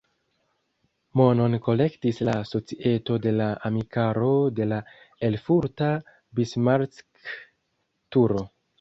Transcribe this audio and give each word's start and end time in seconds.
Monon 1.19 1.55
kolektis 1.67 2.21
la 2.29 2.33
Societo 2.53 3.19
de 3.27 3.35
la 3.37 3.51
amikaro 3.71 4.33
de 4.63 4.69
la 4.73 4.83
erfurta 5.31 5.95
Bismarck-turo. 6.43 8.47